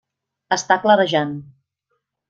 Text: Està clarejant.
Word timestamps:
Està 0.57 0.79
clarejant. 0.87 1.39